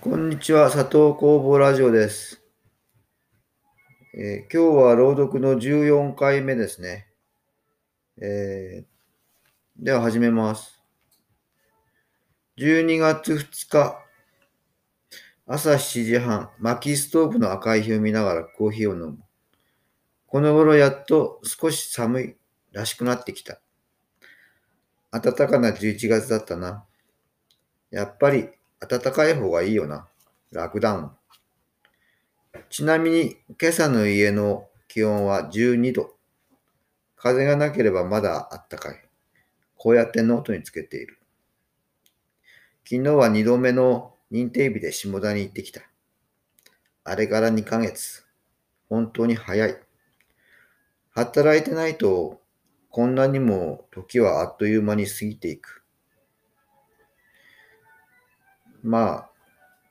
[0.00, 2.40] こんにちは、佐藤工房ラジオです、
[4.14, 7.08] えー今日は朗読の14回目ですね。
[8.22, 10.80] えーでは始めます。
[12.58, 14.00] 12月2日、
[15.48, 19.18] 朝7時半、薪ストーブの赤い火を見ながらコーヒーを飲む。
[20.28, 22.36] この頃やっと少し寒い
[22.70, 23.60] らしくなってきた。
[25.10, 26.86] 暖かな11月だったな。
[27.90, 28.50] やっぱり
[28.80, 30.08] 暖かい方がいいよな。
[30.52, 31.16] 楽だもん。
[32.70, 36.14] ちなみに今朝の家の気温は12度。
[37.16, 39.02] 風がなければまだ暖かい。
[39.76, 41.18] こうやってノートにつけている。
[42.84, 45.82] 昨日は2度目の認定日で下田に行ってきた。
[47.04, 48.24] あれから2ヶ月。
[48.88, 49.76] 本当に早い。
[51.10, 52.40] 働いてないと、
[52.90, 55.77] こんなにも時はあっという間に過ぎていく。
[58.82, 59.30] まあ、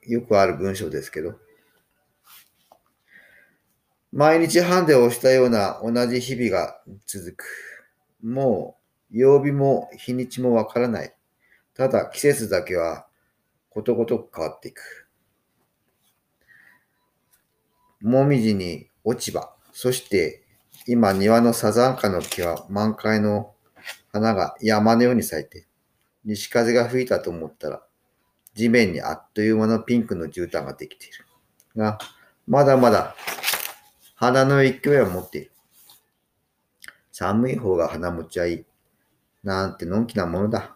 [0.02, 1.38] よくある文章ですけど。
[4.12, 7.44] 毎日半で押したような同じ日々が続く。
[8.22, 8.78] も
[9.12, 11.14] う、曜日も日にちもわからない。
[11.74, 13.06] ただ季節だけは
[13.70, 15.08] ことごとく変わっていく。
[18.00, 19.54] もみじに落ち葉。
[19.72, 20.44] そして
[20.86, 23.54] 今庭のサザンカの木は満開の
[24.12, 25.66] 花が山のように咲いて、
[26.24, 27.82] 西風が吹いたと思ったら
[28.58, 31.24] 地面にあっという間のピンクの絨毯ができている。
[31.76, 31.96] が、
[32.48, 33.14] まだまだ
[34.16, 35.52] 花の勢いは持っている。
[37.12, 38.64] 寒い方が花持ちはいい。
[39.44, 40.74] なんてのんきなものだ。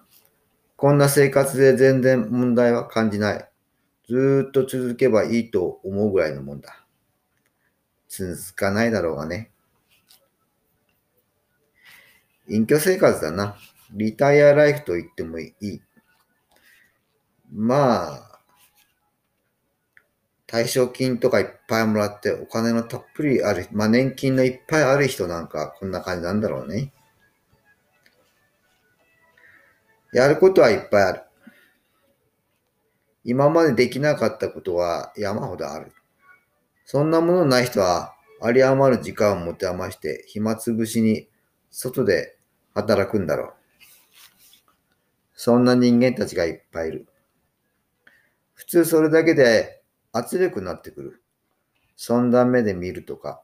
[0.76, 3.48] こんな生活で全然問題は感じない。
[4.08, 6.86] ずーっと続けばいいと思うぐらいのもんだ。
[8.08, 9.50] 続かないだろうがね。
[12.46, 13.56] 隠居生活だな。
[13.90, 15.80] リタイアライフと言ってもいい。
[17.54, 18.38] まあ、
[20.46, 26.92] 退職金とかいっぱいもらってお金のたっぷりある、まあ年金のいっぱいある人なんかこんな感じなんだろうね。
[30.12, 31.22] やることはいっぱいある。
[33.24, 35.92] 今までできなかったことは山ほどある。
[36.84, 41.28] そんなものない人は有り余る時間を持て余して暇つぶしに
[41.70, 42.36] 外で
[42.74, 43.52] 働くんだろう。
[45.34, 47.06] そんな人間たちがいっぱいいる。
[48.62, 51.22] 普通それだけで圧力になってくる。
[51.96, 53.42] そんな目で見るとか、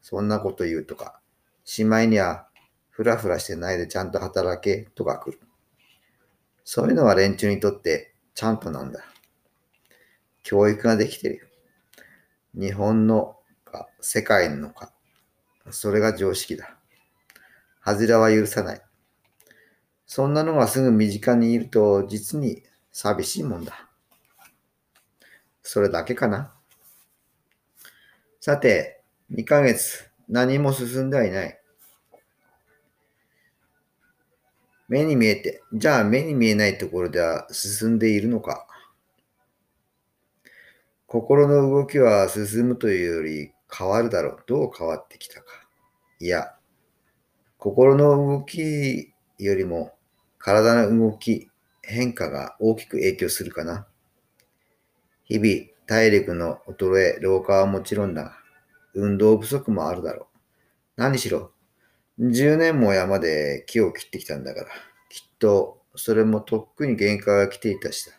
[0.00, 1.20] そんなこと言うとか、
[1.64, 2.46] しまいには
[2.90, 5.40] ふらふらしてないでちゃんと働けとか来る。
[6.62, 9.00] そういうのは連中にとってちゃんとなんだ。
[10.44, 11.46] 教育ができてるよ。
[12.54, 14.92] 日本のか世界のか、
[15.70, 16.76] それが常識だ。
[17.84, 18.82] 外れは許さない。
[20.06, 22.62] そんなのがすぐ身近にいると実に
[22.92, 23.88] 寂しいもんだ。
[25.62, 26.52] それだけかな。
[28.40, 31.58] さて、2ヶ月何も進んではいない。
[34.88, 38.66] 目に見えて、じゃあ目に見えないところでは進んでいるのか。
[41.06, 44.38] 心の動きは進むというより変わるだろう。
[44.46, 45.46] どう変わってきたか。
[46.18, 46.54] いや、
[47.58, 49.92] 心の動きよりも
[50.38, 51.50] 体の動き、
[51.82, 53.86] 変化が大きく影響するかな。
[55.24, 58.38] 日々、体力の衰え、老化はもちろんだ、
[58.94, 60.38] 運動不足もあるだろう。
[60.96, 61.52] 何しろ、
[62.18, 64.66] 10年も山で木を切ってきたんだから、
[65.08, 68.12] きっとそれもとっくに限界が来ていたしだ。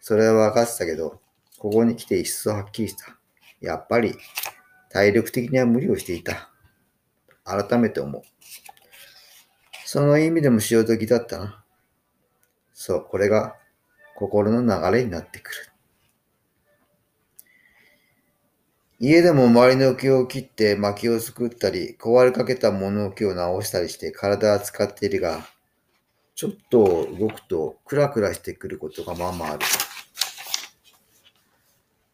[0.00, 1.20] それは分かってたけど、
[1.58, 3.16] ここに来て一層はっきりした。
[3.60, 4.16] やっぱり
[4.90, 6.50] 体力的には無理をしていた。
[7.44, 8.22] 改めて思う。
[9.84, 11.64] その意味でも潮時だったな。
[12.72, 13.56] そう、これが
[14.16, 15.72] 心の流れになってくる。
[19.04, 25.44] 家でも周りの木を切って薪を作ったり、壊れかけた物置を直したりして体は使っているが、
[26.36, 29.60] ちょっと動くとクラクラしてくることがまあまあある。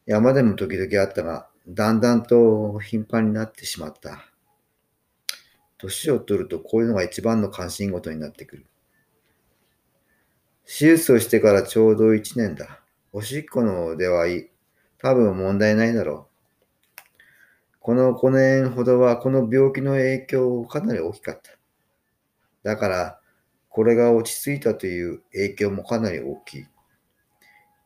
[0.07, 4.25] 山でも時々あったが、だんだんと頻繁になってしまった。
[5.77, 8.67] 年を取るとこういうのが一番の関心事になってくる。
[10.71, 12.81] 手術をしてからちょうど1年だ。
[13.15, 14.49] おしっこの出はいい。
[14.99, 16.29] 多分問題ないだろ
[17.01, 17.09] う。
[17.81, 21.53] この5年ほどはこの病気の影響かなり大きかった。
[22.63, 23.21] だから、
[23.71, 26.67] これが落ち着いたという影響もかなり大きい。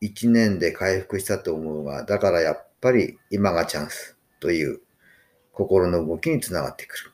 [0.03, 4.81] 1年で回復したと思うが、だからやっぱり今がチャンスという
[5.53, 7.12] 心の動きにつながってくる。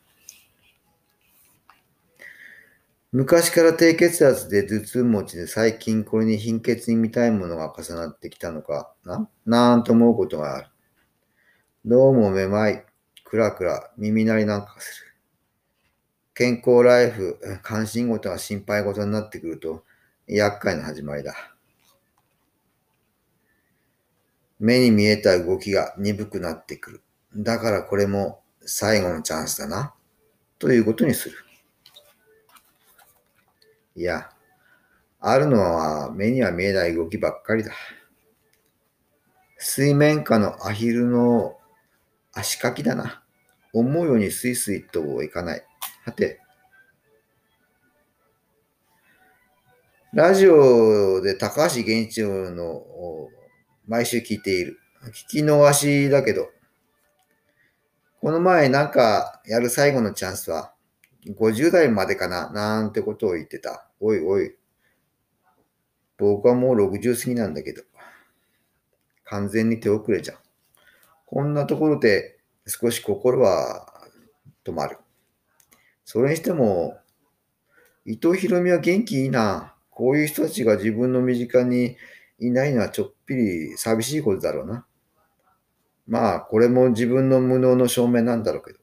[3.11, 9.27] 昔から低血圧で頭痛持ちで最近これに貧血に見たいものが重なってきたのかな？
[9.47, 10.69] なんと思うことがある。
[11.87, 12.85] どうもめまい、
[13.25, 15.15] くらくら、耳鳴りなんかする。
[16.35, 19.85] 健康ライフ、関心事が心配事になってくると、
[20.27, 21.35] 厄介な始まりだ。
[24.59, 27.03] 目に見えた動きが鈍くなってくる。
[27.35, 29.95] だからこれも最後のチャンスだな。
[30.59, 31.37] ということにする。
[33.99, 34.31] いや、
[35.19, 37.73] あるのは目には見えない動きばっかりだ。
[39.57, 41.59] 水面下のアヒルの
[42.33, 43.25] 足かきだな。
[43.73, 45.65] 思うようにスイスイといかない。
[46.05, 46.41] はて、
[50.13, 52.85] ラジオで高橋源一郎の
[53.89, 54.79] 毎週聞いている。
[55.07, 56.51] 聞き逃しだけど、
[58.21, 60.73] この前なんかやる最後のチャンスは
[61.27, 63.88] 50代までかななんてことを言ってた。
[64.01, 64.55] おいおい。
[66.17, 67.83] 僕はもう60過ぎなんだけど。
[69.25, 70.39] 完全に手遅れじゃん。
[71.27, 73.93] こんなところで少し心は
[74.65, 74.99] 止まる。
[76.05, 76.99] それにしても、
[78.07, 79.75] 伊藤博美は元気いいな。
[79.91, 81.97] こういう人たちが自分の身近に
[82.39, 84.87] いないのはちょっぴり寂しいことだろうな。
[86.07, 88.79] まあ、これも自分の無能の証明なんだろうけど。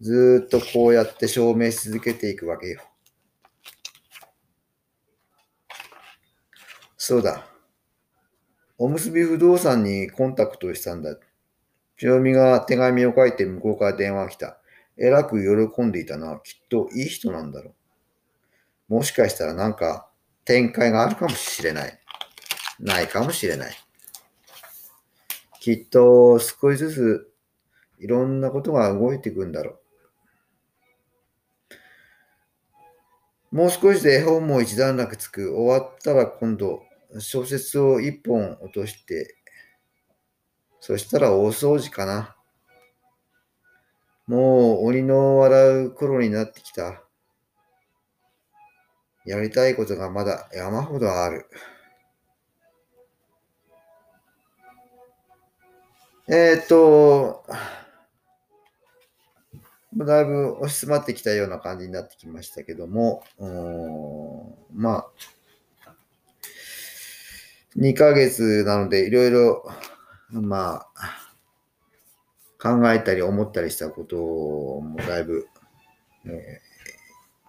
[0.00, 2.82] ずっとこうやって証明し続けていくわけよ。
[7.06, 7.44] そうだ。
[8.78, 11.14] おむすび不動産にコンタクトしたんだ。
[11.98, 14.56] ひろみが手紙を書いて向こうから電話が来た。
[14.96, 15.36] えらく
[15.68, 16.40] 喜んでいたな。
[16.42, 17.74] きっといい人なんだろ
[18.88, 18.94] う。
[18.94, 20.08] もしかしたらなんか
[20.46, 22.00] 展開があるかもしれない。
[22.80, 23.74] ないかもしれない。
[25.60, 27.30] きっと少しずつ
[27.98, 29.78] いろんなことが動いていくんだろ
[33.52, 33.56] う。
[33.56, 35.54] もう少しで絵本も一段落つく。
[35.54, 36.82] 終わったら今度
[37.18, 39.36] 小説を一本落として、
[40.80, 42.36] そしたら大掃除かな。
[44.26, 47.02] もう鬼の笑う頃になってきた。
[49.24, 51.48] やりたいことがまだ山ほどある。
[56.28, 57.44] えっ、と、
[59.96, 63.22] だいぶ押し詰まってきたような感じになってきましたけども、
[64.72, 65.06] まあ、
[67.76, 69.64] 2ヶ月なのでいろいろ、
[70.30, 71.24] まあ、
[72.64, 75.48] 考えたり思ったりしたこともだいぶ、
[76.24, 76.60] え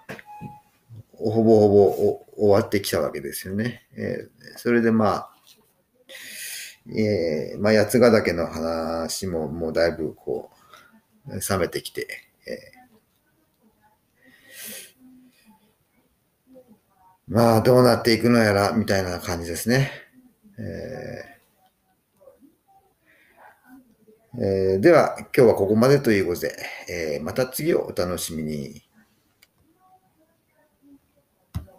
[0.10, 3.84] ー、ほぼほぼ終わってきたわけですよね。
[3.96, 5.30] えー、それでまあ、
[6.90, 10.52] えー、まあ、八ヶ岳の話ももうだいぶこ
[11.28, 12.08] う、冷めてきて、
[12.48, 16.56] えー、
[17.28, 20.05] まあ、どうなっていくのやら、みたいな感じですね。
[20.58, 21.36] えー
[24.38, 26.56] え、では、今日はここまでということで、
[26.90, 28.85] えー、また次をお楽しみに。